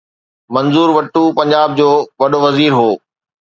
[0.55, 1.89] منظور ويٽو پنجاب جو
[2.21, 2.89] وڏو وزير هو.